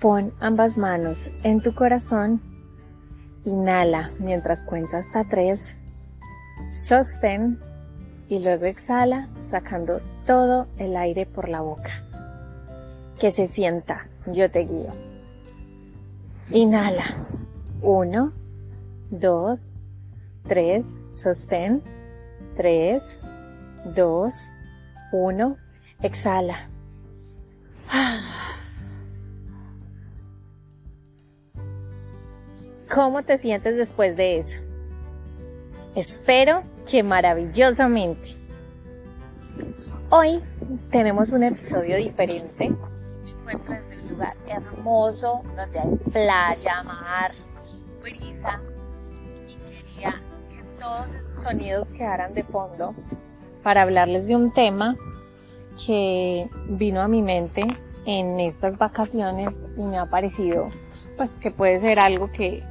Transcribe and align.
Pon 0.00 0.34
ambas 0.40 0.76
manos 0.76 1.30
en 1.42 1.62
tu 1.62 1.74
corazón. 1.74 2.42
Inhala 3.44 4.10
mientras 4.18 4.62
cuentas 4.62 5.06
hasta 5.06 5.24
tres. 5.24 5.76
Sostén 6.70 7.58
y 8.28 8.40
luego 8.40 8.66
exhala 8.66 9.28
sacando 9.40 10.00
todo 10.26 10.66
el 10.76 10.96
aire 10.96 11.24
por 11.24 11.48
la 11.48 11.62
boca. 11.62 11.90
Que 13.18 13.30
se 13.30 13.46
sienta, 13.46 14.08
yo 14.26 14.50
te 14.50 14.60
guío. 14.60 14.92
Inhala. 16.50 17.26
Uno, 17.80 18.32
dos, 19.10 19.76
tres. 20.46 20.98
Sostén. 21.12 21.82
Tres, 22.54 23.18
dos, 23.94 24.50
uno. 25.12 25.56
Exhala. 26.02 26.68
¿Cómo 32.96 33.22
te 33.22 33.36
sientes 33.36 33.76
después 33.76 34.16
de 34.16 34.38
eso? 34.38 34.62
Espero 35.94 36.62
que 36.90 37.02
maravillosamente. 37.02 38.30
Hoy 40.08 40.42
tenemos 40.90 41.30
un 41.32 41.42
episodio 41.42 41.98
diferente. 41.98 42.70
Me 43.20 43.52
encuentro 43.52 43.74
desde 43.74 44.02
un 44.02 44.08
lugar 44.12 44.34
hermoso 44.48 45.42
donde 45.54 45.78
hay 45.78 45.96
playa, 46.10 46.82
mar, 46.84 47.32
brisa 48.02 48.62
y 49.46 49.56
quería 49.70 50.22
que 50.48 50.62
todos 50.80 51.10
esos 51.18 51.42
sonidos 51.42 51.92
quedaran 51.92 52.32
de 52.32 52.44
fondo 52.44 52.94
para 53.62 53.82
hablarles 53.82 54.26
de 54.26 54.36
un 54.36 54.54
tema 54.54 54.96
que 55.86 56.48
vino 56.66 57.02
a 57.02 57.08
mi 57.08 57.20
mente 57.20 57.62
en 58.06 58.40
estas 58.40 58.78
vacaciones 58.78 59.66
y 59.76 59.82
me 59.82 59.98
ha 59.98 60.06
parecido 60.06 60.70
pues 61.18 61.36
que 61.36 61.50
puede 61.50 61.78
ser 61.78 61.98
algo 61.98 62.32
que 62.32 62.62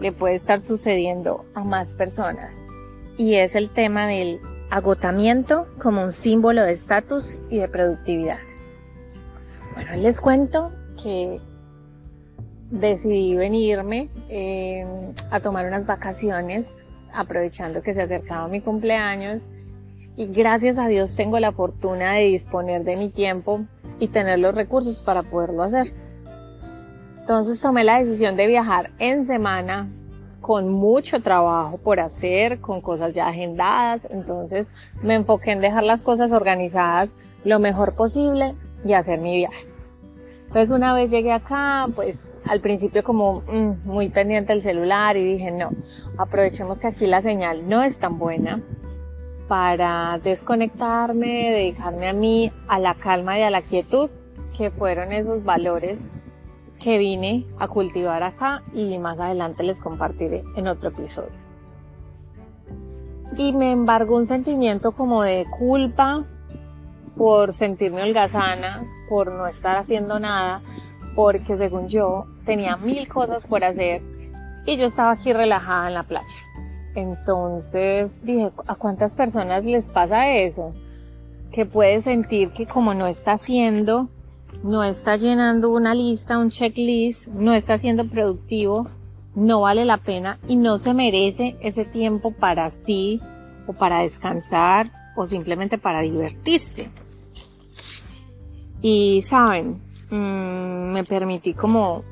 le 0.00 0.12
puede 0.12 0.34
estar 0.34 0.60
sucediendo 0.60 1.44
a 1.54 1.64
más 1.64 1.94
personas. 1.94 2.64
Y 3.16 3.34
es 3.34 3.54
el 3.54 3.70
tema 3.70 4.06
del 4.06 4.40
agotamiento 4.70 5.66
como 5.78 6.02
un 6.02 6.12
símbolo 6.12 6.62
de 6.62 6.72
estatus 6.72 7.36
y 7.48 7.58
de 7.58 7.68
productividad. 7.68 8.38
Bueno, 9.74 9.96
les 9.96 10.20
cuento 10.20 10.72
que 11.02 11.40
decidí 12.70 13.36
venirme 13.36 14.10
em, 14.28 15.12
a 15.30 15.40
tomar 15.40 15.66
unas 15.66 15.86
vacaciones 15.86 16.66
aprovechando 17.12 17.82
que 17.82 17.94
se 17.94 18.02
acercaba 18.02 18.48
mi 18.48 18.60
cumpleaños 18.60 19.40
y 20.16 20.26
gracias 20.26 20.78
a 20.78 20.88
Dios 20.88 21.14
tengo 21.14 21.38
la 21.38 21.52
fortuna 21.52 22.14
de 22.14 22.24
disponer 22.24 22.84
de 22.84 22.96
mi 22.96 23.10
tiempo 23.10 23.64
y 24.00 24.08
tener 24.08 24.38
los 24.38 24.54
recursos 24.54 25.02
para 25.02 25.22
poderlo 25.22 25.62
hacer. 25.62 25.92
Entonces 27.26 27.60
tomé 27.60 27.82
la 27.82 27.98
decisión 27.98 28.36
de 28.36 28.46
viajar 28.46 28.92
en 29.00 29.26
semana 29.26 29.88
con 30.40 30.68
mucho 30.68 31.20
trabajo 31.20 31.76
por 31.76 31.98
hacer, 31.98 32.60
con 32.60 32.80
cosas 32.80 33.14
ya 33.14 33.26
agendadas. 33.26 34.06
Entonces 34.12 34.72
me 35.02 35.16
enfoqué 35.16 35.50
en 35.50 35.60
dejar 35.60 35.82
las 35.82 36.04
cosas 36.04 36.30
organizadas 36.30 37.16
lo 37.42 37.58
mejor 37.58 37.96
posible 37.96 38.54
y 38.84 38.92
hacer 38.92 39.18
mi 39.18 39.38
viaje. 39.38 39.66
Entonces 40.46 40.70
una 40.70 40.94
vez 40.94 41.10
llegué 41.10 41.32
acá, 41.32 41.88
pues 41.96 42.36
al 42.48 42.60
principio 42.60 43.02
como 43.02 43.40
mm, 43.40 43.88
muy 43.88 44.08
pendiente 44.08 44.52
del 44.52 44.62
celular 44.62 45.16
y 45.16 45.24
dije, 45.24 45.50
no, 45.50 45.70
aprovechemos 46.18 46.78
que 46.78 46.86
aquí 46.86 47.08
la 47.08 47.22
señal 47.22 47.68
no 47.68 47.82
es 47.82 47.98
tan 47.98 48.20
buena 48.20 48.62
para 49.48 50.20
desconectarme, 50.22 51.50
dedicarme 51.50 52.06
a 52.06 52.12
mí, 52.12 52.52
a 52.68 52.78
la 52.78 52.94
calma 52.94 53.36
y 53.36 53.42
a 53.42 53.50
la 53.50 53.62
quietud, 53.62 54.10
que 54.56 54.70
fueron 54.70 55.10
esos 55.10 55.42
valores 55.42 56.08
que 56.78 56.98
vine 56.98 57.44
a 57.58 57.68
cultivar 57.68 58.22
acá 58.22 58.62
y 58.72 58.98
más 58.98 59.18
adelante 59.20 59.62
les 59.62 59.80
compartiré 59.80 60.44
en 60.56 60.68
otro 60.68 60.90
episodio. 60.90 61.30
Y 63.36 63.52
me 63.52 63.72
embargó 63.72 64.16
un 64.16 64.26
sentimiento 64.26 64.92
como 64.92 65.22
de 65.22 65.46
culpa 65.58 66.24
por 67.16 67.52
sentirme 67.52 68.02
holgazana, 68.02 68.84
por 69.08 69.32
no 69.32 69.46
estar 69.46 69.76
haciendo 69.76 70.20
nada, 70.20 70.62
porque 71.14 71.56
según 71.56 71.88
yo 71.88 72.26
tenía 72.44 72.76
mil 72.76 73.08
cosas 73.08 73.46
por 73.46 73.64
hacer 73.64 74.02
y 74.66 74.76
yo 74.76 74.86
estaba 74.86 75.12
aquí 75.12 75.32
relajada 75.32 75.88
en 75.88 75.94
la 75.94 76.02
playa. 76.02 76.26
Entonces 76.94 78.24
dije, 78.24 78.50
¿a 78.66 78.74
cuántas 78.74 79.14
personas 79.14 79.64
les 79.64 79.88
pasa 79.88 80.30
eso? 80.30 80.72
Que 81.52 81.66
puede 81.66 82.00
sentir 82.00 82.52
que 82.52 82.66
como 82.66 82.94
no 82.94 83.06
está 83.06 83.32
haciendo, 83.32 84.08
no 84.62 84.82
está 84.82 85.16
llenando 85.16 85.70
una 85.70 85.94
lista, 85.94 86.38
un 86.38 86.50
checklist, 86.50 87.28
no 87.28 87.52
está 87.54 87.78
siendo 87.78 88.06
productivo, 88.06 88.88
no 89.34 89.60
vale 89.60 89.84
la 89.84 89.98
pena 89.98 90.38
y 90.48 90.56
no 90.56 90.78
se 90.78 90.94
merece 90.94 91.56
ese 91.60 91.84
tiempo 91.84 92.32
para 92.32 92.70
sí 92.70 93.20
o 93.66 93.72
para 93.72 94.00
descansar 94.00 94.90
o 95.16 95.26
simplemente 95.26 95.78
para 95.78 96.00
divertirse. 96.00 96.90
Y 98.82 99.22
saben, 99.22 99.80
mm, 100.10 100.92
me 100.92 101.04
permití 101.04 101.54
como 101.54 102.04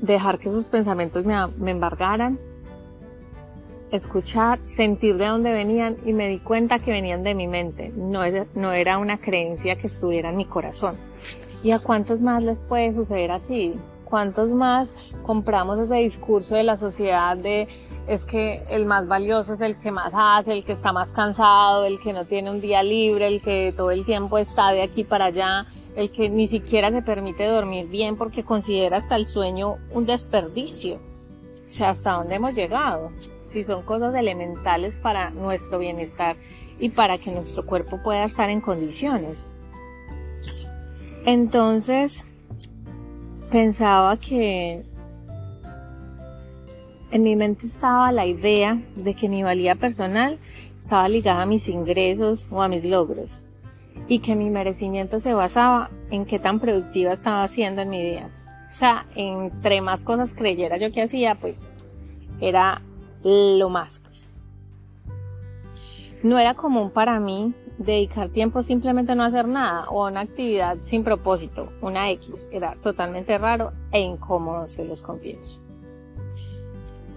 dejar 0.00 0.38
que 0.38 0.48
esos 0.48 0.68
pensamientos 0.68 1.24
me, 1.24 1.34
me 1.58 1.70
embargaran, 1.70 2.38
escuchar, 3.90 4.58
sentir 4.64 5.16
de 5.16 5.26
dónde 5.26 5.52
venían 5.52 5.96
y 6.04 6.12
me 6.12 6.28
di 6.28 6.38
cuenta 6.38 6.78
que 6.78 6.90
venían 6.90 7.22
de 7.22 7.34
mi 7.34 7.46
mente, 7.46 7.92
no, 7.96 8.22
no 8.54 8.72
era 8.72 8.98
una 8.98 9.18
creencia 9.18 9.76
que 9.76 9.88
estuviera 9.88 10.30
en 10.30 10.36
mi 10.36 10.44
corazón. 10.44 10.96
¿Y 11.62 11.72
a 11.72 11.78
cuántos 11.78 12.20
más 12.20 12.42
les 12.42 12.62
puede 12.62 12.92
suceder 12.92 13.32
así? 13.32 13.74
¿Cuántos 14.04 14.50
más 14.50 14.94
compramos 15.24 15.78
ese 15.78 15.96
discurso 15.96 16.54
de 16.54 16.64
la 16.64 16.76
sociedad 16.76 17.36
de 17.36 17.68
es 18.08 18.24
que 18.24 18.64
el 18.68 18.86
más 18.86 19.06
valioso 19.06 19.52
es 19.52 19.60
el 19.60 19.78
que 19.78 19.92
más 19.92 20.12
hace, 20.16 20.52
el 20.52 20.64
que 20.64 20.72
está 20.72 20.92
más 20.92 21.12
cansado, 21.12 21.84
el 21.84 22.00
que 22.00 22.12
no 22.12 22.24
tiene 22.24 22.50
un 22.50 22.60
día 22.60 22.82
libre, 22.82 23.28
el 23.28 23.40
que 23.40 23.72
todo 23.76 23.92
el 23.92 24.04
tiempo 24.04 24.38
está 24.38 24.72
de 24.72 24.82
aquí 24.82 25.04
para 25.04 25.26
allá, 25.26 25.66
el 25.94 26.10
que 26.10 26.28
ni 26.28 26.48
siquiera 26.48 26.90
se 26.90 27.02
permite 27.02 27.46
dormir 27.46 27.86
bien 27.86 28.16
porque 28.16 28.42
considera 28.42 28.96
hasta 28.96 29.14
el 29.16 29.26
sueño 29.26 29.76
un 29.92 30.06
desperdicio? 30.06 30.96
O 30.96 31.68
sea, 31.68 31.90
¿hasta 31.90 32.14
dónde 32.14 32.34
hemos 32.34 32.54
llegado? 32.54 33.12
Si 33.50 33.62
son 33.64 33.82
cosas 33.82 34.14
elementales 34.14 34.98
para 34.98 35.30
nuestro 35.30 35.78
bienestar 35.78 36.36
y 36.78 36.90
para 36.90 37.18
que 37.18 37.30
nuestro 37.30 37.66
cuerpo 37.66 38.00
pueda 38.02 38.24
estar 38.24 38.48
en 38.48 38.60
condiciones. 38.60 39.52
Entonces, 41.26 42.26
pensaba 43.50 44.16
que 44.16 44.84
en 47.10 47.22
mi 47.22 47.34
mente 47.34 47.66
estaba 47.66 48.12
la 48.12 48.24
idea 48.24 48.80
de 48.94 49.14
que 49.14 49.28
mi 49.28 49.42
valía 49.42 49.74
personal 49.74 50.38
estaba 50.76 51.08
ligada 51.08 51.42
a 51.42 51.46
mis 51.46 51.68
ingresos 51.68 52.48
o 52.50 52.62
a 52.62 52.68
mis 52.68 52.84
logros 52.84 53.44
y 54.08 54.20
que 54.20 54.36
mi 54.36 54.48
merecimiento 54.48 55.18
se 55.18 55.34
basaba 55.34 55.90
en 56.10 56.24
qué 56.24 56.38
tan 56.38 56.60
productiva 56.60 57.12
estaba 57.12 57.42
haciendo 57.42 57.82
en 57.82 57.90
mi 57.90 58.02
día. 58.02 58.30
O 58.68 58.72
sea, 58.72 59.06
entre 59.16 59.80
más 59.80 60.04
cosas 60.04 60.32
creyera 60.34 60.76
yo 60.78 60.92
que 60.92 61.02
hacía, 61.02 61.34
pues 61.34 61.70
era 62.40 62.82
lo 63.22 63.68
más. 63.68 64.00
Pues. 64.00 64.40
No 66.22 66.38
era 66.38 66.54
común 66.54 66.90
para 66.90 67.18
mí 67.20 67.54
dedicar 67.78 68.28
tiempo 68.28 68.62
simplemente 68.62 69.12
a 69.12 69.14
no 69.14 69.24
hacer 69.24 69.48
nada 69.48 69.88
o 69.88 70.04
a 70.04 70.10
una 70.10 70.20
actividad 70.20 70.76
sin 70.82 71.02
propósito, 71.02 71.72
una 71.80 72.10
X, 72.10 72.46
era 72.52 72.74
totalmente 72.76 73.38
raro 73.38 73.72
e 73.90 74.00
incómodo, 74.00 74.68
se 74.68 74.84
los 74.84 75.00
confieso. 75.00 75.58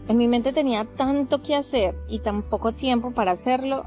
En 0.08 0.18
mi 0.18 0.28
mente 0.28 0.54
tenía 0.54 0.86
tanto 0.86 1.42
que 1.42 1.56
hacer 1.56 1.96
y 2.08 2.20
tan 2.20 2.44
poco 2.44 2.72
tiempo 2.72 3.12
para 3.12 3.32
hacerlo 3.32 3.86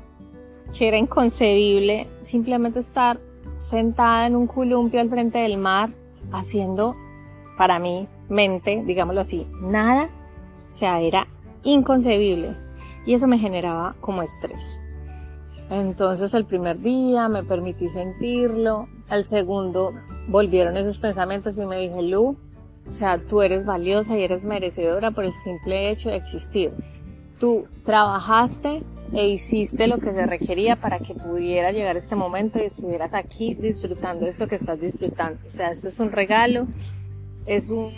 que 0.77 0.89
era 0.89 0.99
inconcebible 0.99 2.09
simplemente 2.21 2.81
estar 2.81 3.19
sentada 3.57 4.27
en 4.27 4.37
un 4.37 4.47
columpio 4.47 5.01
al 5.01 5.09
frente 5.09 5.39
del 5.39 5.57
mar 5.57 5.91
haciendo, 6.33 6.95
para 7.57 7.79
mí, 7.79 8.07
mente, 8.29 8.83
digámoslo 8.85 9.23
así, 9.23 9.47
nada. 9.61 10.11
O 10.67 10.71
sea, 10.71 11.01
era 11.01 11.27
inconcebible. 11.67 12.57
Y 13.05 13.15
eso 13.15 13.27
me 13.27 13.39
generaba 13.39 13.95
como 14.01 14.23
estrés. 14.23 14.81
Entonces 15.71 16.33
el 16.35 16.45
primer 16.45 16.79
día 16.79 17.29
me 17.29 17.43
permití 17.43 17.89
sentirlo, 17.89 18.89
al 19.09 19.25
segundo 19.25 19.93
volvieron 20.29 20.77
esos 20.77 20.99
pensamientos 20.99 21.59
y 21.59 21.67
me 21.67 21.79
dije, 21.79 22.03
Lu, 22.03 22.37
O 22.89 22.95
sea, 22.95 23.19
tú 23.19 23.43
eres 23.43 23.65
valiosa 23.65 24.17
y 24.17 24.23
eres 24.23 24.45
merecedora 24.45 25.11
por 25.11 25.25
el 25.25 25.33
simple 25.33 25.91
hecho 25.91 26.09
de 26.09 26.17
existir. 26.17 26.71
Tú 27.41 27.67
trabajaste 27.85 28.83
e 29.13 29.29
hiciste 29.29 29.89
lo 29.89 29.99
que 29.99 30.13
se 30.13 30.25
requería 30.25 30.77
para 30.77 31.01
que 31.01 31.15
pudiera 31.15 31.73
llegar 31.73 31.97
este 31.97 32.15
momento 32.15 32.59
y 32.59 32.63
estuvieras 32.63 33.13
aquí 33.13 33.55
disfrutando 33.55 34.27
esto 34.27 34.47
que 34.47 34.55
estás 34.55 34.81
disfrutando. 34.81 35.41
O 35.47 35.51
sea, 35.51 35.71
esto 35.71 35.89
es 35.89 35.99
un 35.99 36.13
regalo, 36.13 36.67
es 37.45 37.71
un 37.71 37.91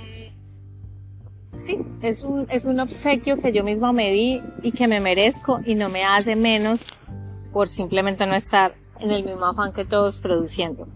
sí, 1.58 1.84
es 2.02 2.22
un, 2.22 2.46
es 2.50 2.64
un 2.64 2.80
obsequio 2.80 3.36
que 3.40 3.52
yo 3.52 3.64
misma 3.64 3.92
me 3.92 4.10
di 4.10 4.40
y 4.62 4.72
que 4.72 4.88
me 4.88 5.00
merezco 5.00 5.60
y 5.64 5.74
no 5.74 5.88
me 5.88 6.04
hace 6.04 6.36
menos 6.36 6.80
por 7.52 7.68
simplemente 7.68 8.26
no 8.26 8.34
estar 8.34 8.74
en 9.00 9.10
el 9.10 9.24
mismo 9.24 9.46
afán 9.46 9.72
que 9.72 9.84
todos 9.84 10.20
produciendo. 10.20 10.86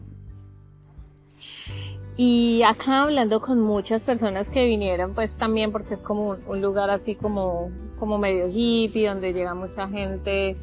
Y 2.16 2.62
acá 2.62 3.02
hablando 3.02 3.40
con 3.40 3.60
muchas 3.60 4.04
personas 4.04 4.50
que 4.50 4.64
vinieron, 4.66 5.14
pues 5.14 5.36
también 5.38 5.72
porque 5.72 5.94
es 5.94 6.02
como 6.02 6.36
un, 6.46 6.60
lugar 6.60 6.90
así 6.90 7.14
como, 7.14 7.70
como 7.98 8.18
medio 8.18 8.48
hippie, 8.48 9.08
donde 9.08 9.32
llega 9.32 9.54
mucha 9.54 9.88
gente 9.88 10.56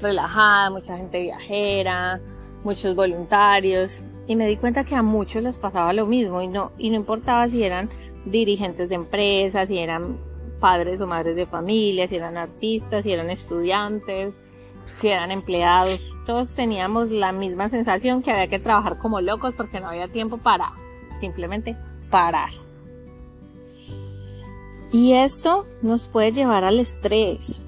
relajada, 0.00 0.70
mucha 0.70 0.96
gente 0.96 1.20
viajera, 1.20 2.20
muchos 2.64 2.96
voluntarios. 2.96 4.02
Y 4.26 4.36
me 4.36 4.46
di 4.46 4.56
cuenta 4.56 4.84
que 4.84 4.94
a 4.94 5.02
muchos 5.02 5.42
les 5.42 5.58
pasaba 5.58 5.92
lo 5.92 6.06
mismo 6.06 6.40
y 6.40 6.48
no, 6.48 6.72
y 6.78 6.88
no 6.88 6.96
importaba 6.96 7.46
si 7.48 7.62
eran 7.62 7.90
dirigentes 8.24 8.88
de 8.88 8.94
empresas, 8.94 9.68
si 9.68 9.78
eran 9.78 10.18
padres 10.60 11.00
o 11.00 11.06
madres 11.06 11.36
de 11.36 11.46
familia, 11.46 12.06
si 12.08 12.16
eran 12.16 12.36
artistas, 12.36 13.04
si 13.04 13.12
eran 13.12 13.30
estudiantes, 13.30 14.40
si 14.86 15.08
eran 15.08 15.30
empleados, 15.30 16.00
todos 16.26 16.54
teníamos 16.54 17.10
la 17.10 17.32
misma 17.32 17.68
sensación 17.68 18.22
que 18.22 18.30
había 18.30 18.48
que 18.48 18.58
trabajar 18.58 18.98
como 18.98 19.20
locos 19.20 19.54
porque 19.56 19.80
no 19.80 19.88
había 19.88 20.08
tiempo 20.08 20.38
para 20.38 20.72
simplemente 21.18 21.76
parar. 22.10 22.50
Y 24.92 25.12
esto 25.12 25.66
nos 25.82 26.06
puede 26.06 26.32
llevar 26.32 26.64
al 26.64 26.78
estrés. 26.78 27.60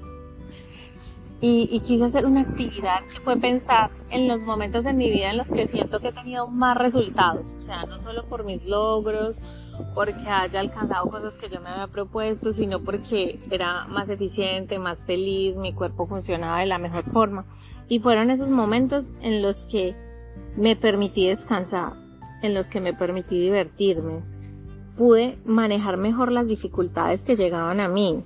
Y, 1.39 1.79
quise 1.81 2.05
hacer 2.05 2.25
una 2.25 2.41
actividad 2.41 3.03
que 3.13 3.19
fue 3.19 3.37
pensar 3.37 3.91
en 4.09 4.27
los 4.27 4.41
momentos 4.41 4.85
en 4.85 4.97
mi 4.97 5.11
vida 5.11 5.29
en 5.29 5.37
los 5.37 5.51
que 5.51 5.67
siento 5.67 5.99
que 5.99 6.07
he 6.07 6.13
tenido 6.13 6.47
más 6.47 6.77
resultados. 6.77 7.53
O 7.57 7.61
sea, 7.61 7.83
no 7.83 7.99
solo 7.99 8.25
por 8.25 8.43
mis 8.43 8.65
logros, 8.65 9.35
porque 9.93 10.27
haya 10.27 10.59
alcanzado 10.59 11.09
cosas 11.09 11.37
que 11.37 11.49
yo 11.49 11.59
me 11.61 11.69
había 11.69 11.87
propuesto, 11.87 12.53
sino 12.53 12.81
porque 12.81 13.39
era 13.49 13.85
más 13.87 14.09
eficiente, 14.09 14.79
más 14.79 14.99
feliz, 15.01 15.57
mi 15.57 15.73
cuerpo 15.73 16.05
funcionaba 16.05 16.59
de 16.59 16.65
la 16.65 16.77
mejor 16.77 17.03
forma. 17.03 17.45
Y 17.87 17.99
fueron 17.99 18.29
esos 18.29 18.49
momentos 18.49 19.11
en 19.21 19.41
los 19.41 19.65
que 19.65 19.95
me 20.55 20.75
permití 20.75 21.27
descansar, 21.27 21.93
en 22.41 22.53
los 22.53 22.69
que 22.69 22.81
me 22.81 22.93
permití 22.93 23.39
divertirme. 23.39 24.21
Pude 24.97 25.37
manejar 25.45 25.97
mejor 25.97 26.31
las 26.31 26.47
dificultades 26.47 27.23
que 27.23 27.35
llegaban 27.35 27.79
a 27.79 27.87
mí. 27.87 28.23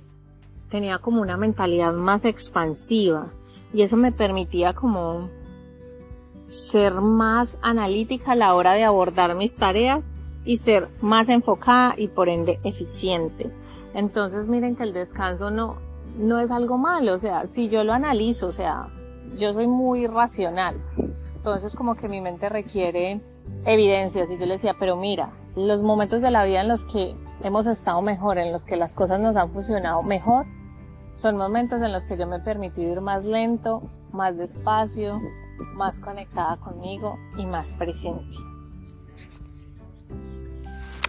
Tenía 0.70 0.98
como 0.98 1.20
una 1.20 1.36
mentalidad 1.36 1.92
más 1.92 2.24
expansiva 2.24 3.28
y 3.74 3.82
eso 3.82 3.96
me 3.96 4.12
permitía 4.12 4.74
como 4.74 5.28
ser 6.48 6.94
más 7.00 7.58
analítica 7.62 8.32
a 8.32 8.36
la 8.36 8.54
hora 8.54 8.72
de 8.72 8.84
abordar 8.84 9.34
mis 9.34 9.56
tareas 9.56 10.14
y 10.44 10.56
ser 10.56 10.88
más 11.00 11.28
enfocada 11.28 11.94
y 11.96 12.08
por 12.08 12.28
ende 12.28 12.60
eficiente. 12.64 13.50
Entonces 13.94 14.48
miren 14.48 14.76
que 14.76 14.82
el 14.82 14.92
descanso 14.92 15.50
no, 15.50 15.76
no 16.18 16.40
es 16.40 16.50
algo 16.50 16.78
malo, 16.78 17.14
o 17.14 17.18
sea, 17.18 17.46
si 17.46 17.68
yo 17.68 17.84
lo 17.84 17.92
analizo, 17.92 18.48
o 18.48 18.52
sea, 18.52 18.88
yo 19.36 19.52
soy 19.54 19.66
muy 19.66 20.06
racional, 20.06 20.76
entonces 21.36 21.74
como 21.74 21.94
que 21.94 22.08
mi 22.08 22.20
mente 22.20 22.48
requiere 22.48 23.20
evidencias 23.64 24.30
y 24.30 24.38
yo 24.38 24.46
le 24.46 24.54
decía, 24.54 24.74
pero 24.78 24.96
mira, 24.96 25.32
los 25.56 25.82
momentos 25.82 26.22
de 26.22 26.30
la 26.30 26.44
vida 26.44 26.62
en 26.62 26.68
los 26.68 26.84
que 26.84 27.14
hemos 27.42 27.66
estado 27.66 28.00
mejor, 28.02 28.38
en 28.38 28.52
los 28.52 28.64
que 28.64 28.76
las 28.76 28.94
cosas 28.94 29.20
nos 29.20 29.36
han 29.36 29.52
funcionado 29.52 30.02
mejor, 30.02 30.46
son 31.14 31.36
momentos 31.36 31.82
en 31.82 31.92
los 31.92 32.04
que 32.04 32.16
yo 32.16 32.26
me 32.26 32.36
he 32.36 32.40
permitido 32.40 32.92
ir 32.92 33.00
más 33.00 33.24
lento, 33.24 33.82
más 34.12 34.36
despacio, 34.36 35.20
más 35.74 36.00
conectada 36.00 36.56
conmigo 36.56 37.18
y 37.36 37.44
más 37.44 37.74
presente. 37.74 38.36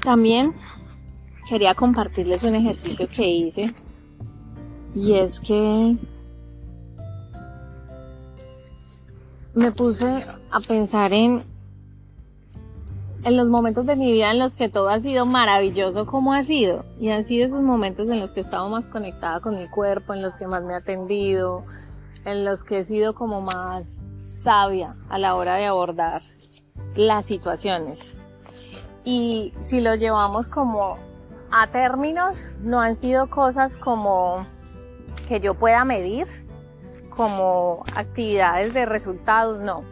También 0.03 0.53
quería 1.47 1.75
compartirles 1.75 2.43
un 2.43 2.55
ejercicio 2.55 3.07
que 3.07 3.27
hice 3.27 3.73
y 4.93 5.13
es 5.13 5.39
que 5.39 5.95
me 9.53 9.71
puse 9.71 10.25
a 10.51 10.59
pensar 10.59 11.13
en 11.13 11.43
en 13.23 13.37
los 13.37 13.47
momentos 13.47 13.85
de 13.85 13.95
mi 13.95 14.11
vida 14.11 14.31
en 14.31 14.39
los 14.39 14.57
que 14.57 14.67
todo 14.67 14.89
ha 14.89 14.99
sido 14.99 15.25
maravilloso 15.25 16.05
como 16.05 16.33
ha 16.33 16.43
sido 16.43 16.83
y 16.99 17.09
han 17.09 17.23
sido 17.23 17.45
esos 17.45 17.61
momentos 17.61 18.09
en 18.09 18.19
los 18.19 18.33
que 18.33 18.41
he 18.41 18.43
estado 18.43 18.67
más 18.67 18.89
conectada 18.89 19.39
con 19.39 19.57
mi 19.57 19.67
cuerpo, 19.69 20.13
en 20.13 20.21
los 20.21 20.35
que 20.35 20.47
más 20.47 20.63
me 20.63 20.73
he 20.73 20.75
atendido, 20.75 21.63
en 22.25 22.43
los 22.43 22.63
que 22.63 22.79
he 22.79 22.83
sido 22.83 23.15
como 23.15 23.39
más 23.39 23.85
sabia 24.25 24.97
a 25.07 25.17
la 25.17 25.35
hora 25.35 25.55
de 25.55 25.65
abordar 25.65 26.21
las 26.95 27.25
situaciones. 27.25 28.17
Y 29.03 29.53
si 29.59 29.81
lo 29.81 29.95
llevamos 29.95 30.49
como 30.49 30.97
a 31.51 31.67
términos, 31.67 32.49
no 32.61 32.79
han 32.79 32.95
sido 32.95 33.29
cosas 33.29 33.77
como 33.77 34.47
que 35.27 35.39
yo 35.39 35.53
pueda 35.53 35.85
medir, 35.85 36.25
como 37.09 37.83
actividades 37.95 38.73
de 38.73 38.85
resultados, 38.85 39.59
no. 39.59 39.83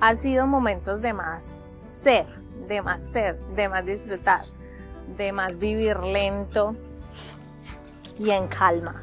Han 0.00 0.16
sido 0.16 0.46
momentos 0.46 1.02
de 1.02 1.12
más 1.12 1.66
ser, 1.84 2.26
de 2.68 2.82
más 2.82 3.02
ser, 3.02 3.38
de 3.56 3.68
más 3.68 3.84
disfrutar, 3.84 4.42
de 5.16 5.32
más 5.32 5.58
vivir 5.58 5.98
lento 6.00 6.76
y 8.18 8.30
en 8.30 8.46
calma. 8.46 9.02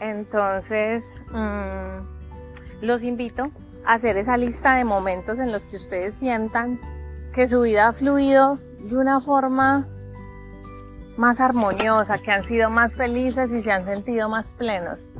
Entonces, 0.00 1.22
mm, 1.30 2.84
los 2.84 3.02
invito 3.02 3.50
a 3.84 3.94
hacer 3.94 4.16
esa 4.16 4.36
lista 4.36 4.74
de 4.74 4.84
momentos 4.84 5.38
en 5.38 5.52
los 5.52 5.66
que 5.66 5.76
ustedes 5.76 6.14
sientan 6.14 6.80
que 7.38 7.46
su 7.46 7.60
vida 7.60 7.86
ha 7.86 7.92
fluido 7.92 8.58
de 8.80 8.96
una 8.96 9.20
forma 9.20 9.86
más 11.16 11.40
armoniosa, 11.40 12.18
que 12.18 12.32
han 12.32 12.42
sido 12.42 12.68
más 12.68 12.96
felices 12.96 13.52
y 13.52 13.60
se 13.60 13.70
han 13.70 13.84
sentido 13.84 14.28
más 14.28 14.50
plenos. 14.50 15.12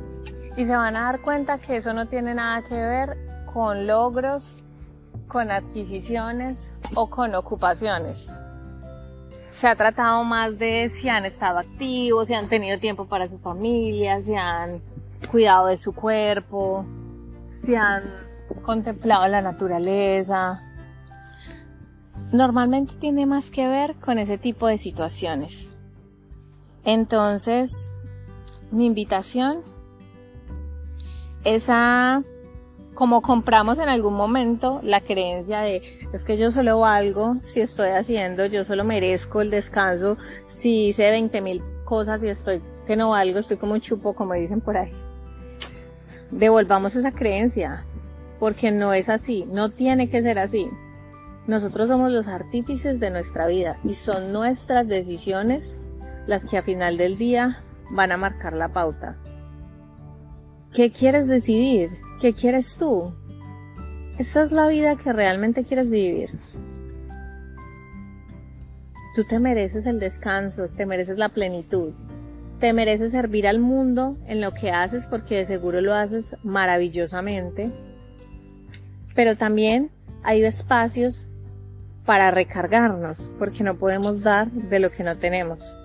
Y 0.56 0.64
se 0.64 0.74
van 0.74 0.96
a 0.96 1.02
dar 1.02 1.20
cuenta 1.20 1.58
que 1.58 1.76
eso 1.76 1.94
no 1.94 2.08
tiene 2.08 2.34
nada 2.34 2.62
que 2.62 2.74
ver 2.74 3.16
con 3.54 3.86
logros, 3.86 4.64
con 5.28 5.52
adquisiciones 5.52 6.72
o 6.96 7.08
con 7.08 7.36
ocupaciones. 7.36 8.28
Se 9.52 9.68
ha 9.68 9.76
tratado 9.76 10.24
más 10.24 10.58
de 10.58 10.90
si 11.00 11.08
han 11.08 11.24
estado 11.24 11.60
activos, 11.60 12.26
si 12.26 12.34
han 12.34 12.48
tenido 12.48 12.80
tiempo 12.80 13.06
para 13.06 13.28
su 13.28 13.38
familia, 13.38 14.20
si 14.20 14.34
han 14.34 14.82
cuidado 15.30 15.68
de 15.68 15.76
su 15.76 15.94
cuerpo, 15.94 16.84
si 17.64 17.76
han 17.76 18.02
contemplado 18.64 19.28
la 19.28 19.40
naturaleza, 19.40 20.64
normalmente 22.32 22.94
tiene 22.98 23.26
más 23.26 23.50
que 23.50 23.66
ver 23.68 23.94
con 23.96 24.18
ese 24.18 24.38
tipo 24.38 24.66
de 24.66 24.78
situaciones. 24.78 25.68
Entonces, 26.84 27.70
mi 28.70 28.86
invitación 28.86 29.62
es 31.44 31.66
a, 31.68 32.22
como 32.94 33.22
compramos 33.22 33.78
en 33.78 33.88
algún 33.88 34.14
momento 34.14 34.80
la 34.82 35.00
creencia 35.00 35.60
de, 35.60 35.82
es 36.12 36.24
que 36.24 36.36
yo 36.36 36.50
solo 36.50 36.80
valgo 36.80 37.36
si 37.42 37.60
estoy 37.60 37.90
haciendo, 37.90 38.46
yo 38.46 38.64
solo 38.64 38.84
merezco 38.84 39.40
el 39.40 39.50
descanso, 39.50 40.16
si 40.46 40.88
hice 40.88 41.10
20 41.10 41.40
mil 41.40 41.62
cosas 41.84 42.22
y 42.22 42.28
estoy 42.28 42.62
que 42.86 42.96
no 42.96 43.10
valgo, 43.10 43.38
estoy 43.38 43.58
como 43.58 43.74
un 43.74 43.82
chupo, 43.82 44.14
como 44.14 44.32
dicen 44.32 44.62
por 44.62 44.78
ahí. 44.78 44.90
Devolvamos 46.30 46.96
esa 46.96 47.12
creencia, 47.12 47.84
porque 48.38 48.72
no 48.72 48.94
es 48.94 49.10
así, 49.10 49.46
no 49.52 49.68
tiene 49.68 50.08
que 50.08 50.22
ser 50.22 50.38
así. 50.38 50.70
Nosotros 51.48 51.88
somos 51.88 52.12
los 52.12 52.28
artífices 52.28 53.00
de 53.00 53.10
nuestra 53.10 53.46
vida 53.46 53.78
y 53.82 53.94
son 53.94 54.32
nuestras 54.32 54.86
decisiones 54.86 55.80
las 56.26 56.44
que 56.44 56.58
a 56.58 56.62
final 56.62 56.98
del 56.98 57.16
día 57.16 57.64
van 57.90 58.12
a 58.12 58.18
marcar 58.18 58.52
la 58.52 58.74
pauta. 58.74 59.16
¿Qué 60.74 60.92
quieres 60.92 61.26
decidir? 61.26 61.88
¿Qué 62.20 62.34
quieres 62.34 62.76
tú? 62.76 63.14
¿Esa 64.18 64.42
es 64.42 64.52
la 64.52 64.68
vida 64.68 64.96
que 64.96 65.10
realmente 65.14 65.64
quieres 65.64 65.90
vivir? 65.90 66.38
Tú 69.14 69.24
te 69.24 69.38
mereces 69.38 69.86
el 69.86 69.98
descanso, 69.98 70.68
te 70.68 70.84
mereces 70.84 71.16
la 71.16 71.30
plenitud, 71.30 71.94
te 72.60 72.74
mereces 72.74 73.12
servir 73.12 73.48
al 73.48 73.58
mundo 73.58 74.18
en 74.26 74.42
lo 74.42 74.52
que 74.52 74.70
haces 74.70 75.06
porque 75.06 75.36
de 75.36 75.46
seguro 75.46 75.80
lo 75.80 75.94
haces 75.94 76.36
maravillosamente. 76.44 77.72
Pero 79.14 79.38
también 79.38 79.90
hay 80.22 80.44
espacios 80.44 81.26
para 82.08 82.30
recargarnos, 82.30 83.30
porque 83.38 83.62
no 83.62 83.76
podemos 83.76 84.22
dar 84.22 84.50
de 84.50 84.78
lo 84.78 84.90
que 84.90 85.04
no 85.04 85.18
tenemos. 85.18 85.76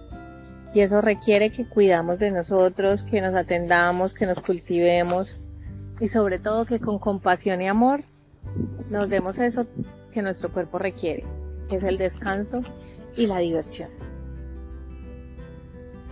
Y 0.74 0.80
eso 0.80 1.02
requiere 1.02 1.50
que 1.50 1.68
cuidamos 1.68 2.18
de 2.18 2.32
nosotros, 2.32 3.04
que 3.04 3.20
nos 3.20 3.36
atendamos, 3.36 4.14
que 4.14 4.26
nos 4.26 4.40
cultivemos 4.40 5.42
y 6.00 6.08
sobre 6.08 6.40
todo 6.40 6.64
que 6.64 6.80
con 6.80 6.98
compasión 6.98 7.62
y 7.62 7.68
amor 7.68 8.06
nos 8.90 9.10
demos 9.10 9.38
eso 9.38 9.68
que 10.14 10.22
nuestro 10.22 10.50
cuerpo 10.54 10.80
requiere, 10.80 11.26
que 11.68 11.76
es 11.76 11.84
el 11.84 11.98
descanso 11.98 12.62
y 13.18 13.28
la 13.28 13.40
diversión. 13.40 13.90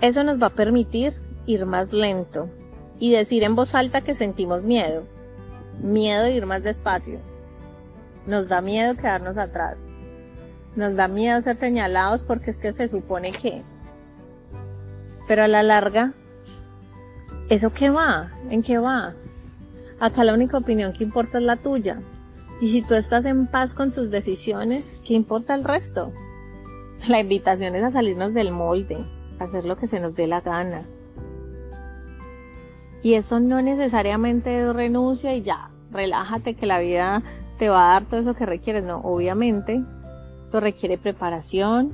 Eso 0.02 0.26
nos 0.26 0.42
va 0.42 0.48
a 0.48 0.56
permitir 0.56 1.14
ir 1.46 1.66
más 1.66 1.94
lento 1.94 2.50
y 3.00 3.14
decir 3.14 3.44
en 3.44 3.56
voz 3.56 3.76
alta 3.76 4.02
que 4.02 4.14
sentimos 4.14 4.66
miedo. 4.66 5.08
Miedo 5.82 6.24
de 6.24 6.34
ir 6.34 6.46
más 6.46 6.64
despacio. 6.64 7.18
Nos 8.28 8.50
da 8.50 8.60
miedo 8.60 8.98
quedarnos 8.98 9.38
atrás. 9.38 9.86
Nos 10.76 10.96
da 10.96 11.08
miedo 11.08 11.42
ser 11.42 11.56
señalados 11.56 12.26
porque 12.26 12.52
es 12.52 12.60
que 12.60 12.74
se 12.74 12.88
supone 12.88 13.32
que. 13.32 13.62
Pero 15.28 15.44
a 15.44 15.48
la 15.48 15.64
larga, 15.64 16.14
¿eso 17.50 17.74
qué 17.74 17.90
va? 17.90 18.32
¿En 18.50 18.62
qué 18.62 18.78
va? 18.78 19.14
Acá 20.00 20.24
la 20.24 20.34
única 20.34 20.58
opinión 20.58 20.94
que 20.94 21.04
importa 21.04 21.38
es 21.38 21.44
la 21.44 21.58
tuya. 21.58 22.00
Y 22.62 22.70
si 22.70 22.82
tú 22.82 22.94
estás 22.94 23.26
en 23.26 23.48
paz 23.48 23.74
con 23.74 23.92
tus 23.92 24.12
decisiones, 24.12 25.00
¿qué 25.06 25.14
importa 25.14 25.56
el 25.56 25.64
resto? 25.64 26.12
La 27.08 27.20
invitación 27.20 27.76
es 27.76 27.84
a 27.84 27.90
salirnos 27.90 28.34
del 28.34 28.52
molde, 28.52 28.98
a 29.40 29.46
hacer 29.46 29.66
lo 29.66 29.78
que 29.78 29.88
se 29.88 30.00
nos 30.00 30.16
dé 30.16 30.28
la 30.28 30.42
gana. 30.42 30.86
Y 33.04 33.16
eso 33.16 33.40
no 33.40 33.62
necesariamente 33.62 34.62
es 34.62 34.74
renuncia 34.74 35.34
y 35.34 35.42
ya, 35.42 35.72
relájate 35.92 36.54
que 36.54 36.68
la 36.68 36.80
vida 36.80 37.24
te 37.58 37.70
va 37.70 37.86
a 37.86 37.94
dar 37.94 38.06
todo 38.06 38.20
eso 38.20 38.36
que 38.36 38.46
requieres. 38.46 38.84
No, 38.84 38.98
obviamente, 38.98 39.84
eso 40.52 40.60
requiere 40.60 40.98
preparación 40.98 41.94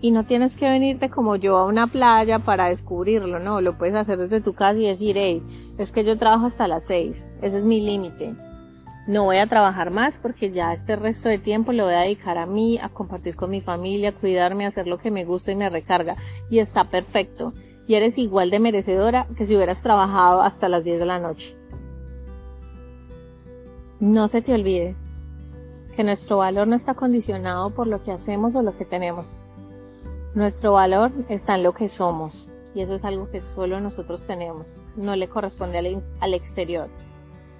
y 0.00 0.10
no 0.10 0.24
tienes 0.24 0.56
que 0.56 0.70
venirte 0.70 1.10
como 1.10 1.36
yo 1.36 1.58
a 1.58 1.66
una 1.66 1.86
playa 1.86 2.38
para 2.38 2.70
descubrirlo, 2.70 3.38
no, 3.38 3.60
lo 3.60 3.76
puedes 3.76 3.94
hacer 3.94 4.18
desde 4.18 4.40
tu 4.40 4.54
casa 4.54 4.78
y 4.78 4.86
decir, 4.86 5.16
hey, 5.18 5.42
es 5.76 5.92
que 5.92 6.02
yo 6.02 6.16
trabajo 6.16 6.46
hasta 6.46 6.66
las 6.68 6.86
seis, 6.86 7.26
ese 7.42 7.58
es 7.58 7.64
mi 7.66 7.82
límite 7.82 8.34
no 9.06 9.22
voy 9.22 9.36
a 9.36 9.46
trabajar 9.46 9.90
más 9.90 10.18
porque 10.18 10.50
ya 10.50 10.72
este 10.72 10.96
resto 10.96 11.28
de 11.28 11.38
tiempo 11.38 11.72
lo 11.72 11.84
voy 11.84 11.94
a 11.94 12.00
dedicar 12.00 12.38
a 12.38 12.46
mí, 12.46 12.78
a 12.82 12.88
compartir 12.88 13.36
con 13.36 13.50
mi 13.50 13.60
familia, 13.60 14.08
a 14.08 14.12
cuidarme, 14.12 14.64
a 14.64 14.68
hacer 14.68 14.88
lo 14.88 14.98
que 14.98 15.12
me 15.12 15.24
gusta 15.24 15.52
y 15.52 15.56
me 15.56 15.70
recarga. 15.70 16.16
Y 16.50 16.58
está 16.58 16.90
perfecto. 16.90 17.54
Y 17.86 17.94
eres 17.94 18.18
igual 18.18 18.50
de 18.50 18.58
merecedora 18.58 19.28
que 19.36 19.46
si 19.46 19.54
hubieras 19.54 19.80
trabajado 19.82 20.42
hasta 20.42 20.68
las 20.68 20.82
10 20.82 20.98
de 20.98 21.06
la 21.06 21.20
noche. 21.20 21.56
No 24.00 24.26
se 24.26 24.42
te 24.42 24.52
olvide 24.52 24.96
que 25.96 26.04
nuestro 26.04 26.36
valor 26.38 26.68
no 26.68 26.76
está 26.76 26.94
condicionado 26.94 27.70
por 27.70 27.86
lo 27.86 28.04
que 28.04 28.12
hacemos 28.12 28.54
o 28.54 28.62
lo 28.62 28.76
que 28.76 28.84
tenemos. 28.84 29.26
Nuestro 30.34 30.72
valor 30.72 31.10
está 31.28 31.54
en 31.54 31.62
lo 31.62 31.72
que 31.72 31.88
somos. 31.88 32.48
Y 32.74 32.82
eso 32.82 32.94
es 32.94 33.04
algo 33.06 33.30
que 33.30 33.40
solo 33.40 33.80
nosotros 33.80 34.20
tenemos. 34.22 34.66
No 34.96 35.16
le 35.16 35.28
corresponde 35.28 35.78
al, 35.78 36.02
al 36.20 36.34
exterior 36.34 36.90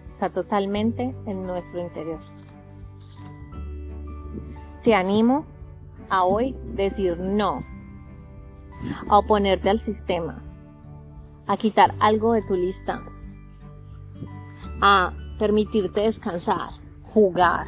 está 0.09 0.31
totalmente 0.31 1.15
en 1.27 1.43
nuestro 1.43 1.81
interior. 1.81 2.21
Te 4.83 4.95
animo 4.95 5.45
a 6.09 6.25
hoy 6.25 6.57
decir 6.75 7.19
no, 7.19 7.65
a 9.09 9.19
oponerte 9.19 9.69
al 9.69 9.79
sistema, 9.79 10.43
a 11.47 11.57
quitar 11.57 11.95
algo 11.99 12.33
de 12.33 12.43
tu 12.43 12.55
lista, 12.55 13.03
a 14.81 15.13
permitirte 15.39 16.03
descansar, 16.03 16.71
jugar, 17.13 17.67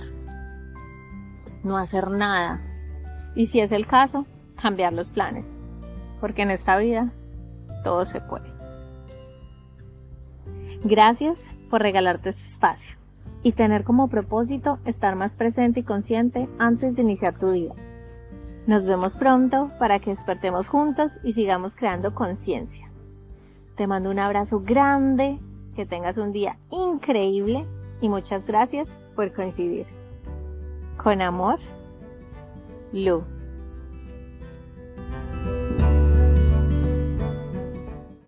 no 1.69 1.79
hacer 1.79 2.11
nada 2.11 2.61
y 3.35 3.47
si 3.47 3.61
es 3.61 3.71
el 3.71 3.87
caso, 3.87 4.27
cambiar 4.61 4.93
los 4.93 5.13
planes, 5.13 5.63
porque 6.21 6.43
en 6.43 6.51
esta 6.51 6.77
vida 6.77 7.13
todo 7.85 8.05
se 8.05 8.21
puede. 8.21 8.53
Gracias 10.83 11.39
por 11.71 11.83
regalarte 11.83 12.31
este 12.31 12.45
espacio 12.45 12.97
y 13.43 13.53
tener 13.53 13.85
como 13.85 14.09
propósito 14.09 14.81
estar 14.85 15.15
más 15.15 15.37
presente 15.37 15.81
y 15.81 15.83
consciente 15.85 16.49
antes 16.59 16.97
de 16.97 17.03
iniciar 17.03 17.39
tu 17.39 17.51
día. 17.51 17.75
Nos 18.67 18.87
vemos 18.87 19.17
pronto 19.17 19.71
para 19.79 19.99
que 19.99 20.11
despertemos 20.11 20.69
juntos 20.69 21.21
y 21.23 21.33
sigamos 21.33 21.77
creando 21.77 22.15
conciencia. 22.15 22.91
Te 23.77 23.87
mando 23.87 24.11
un 24.11 24.19
abrazo 24.19 24.61
grande, 24.61 25.39
que 25.75 25.87
tengas 25.87 26.19
un 26.19 26.33
día 26.33 26.59
increíble 26.71 27.67
y 28.01 28.09
muchas 28.09 28.47
gracias 28.47 28.99
por 29.15 29.33
coincidir. 29.33 29.87
Con 30.99 31.23
amor, 31.23 31.59
Lu. 32.93 33.38